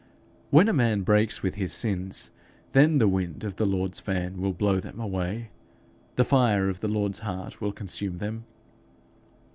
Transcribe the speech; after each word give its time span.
When 0.49 0.67
a 0.67 0.73
man 0.73 1.03
breaks 1.03 1.43
with 1.43 1.53
his 1.53 1.71
sins, 1.73 2.31
then 2.71 2.97
the 2.97 3.07
wind 3.07 3.43
of 3.43 3.57
the 3.57 3.67
Lord's 3.67 3.99
fan 3.99 4.41
will 4.41 4.51
blow 4.51 4.79
them 4.79 4.99
away, 4.99 5.51
the 6.15 6.25
fire 6.25 6.69
of 6.69 6.79
the 6.81 6.87
Lord's 6.87 7.19
heart 7.19 7.61
will 7.61 7.71
consume 7.71 8.17
them. 8.17 8.45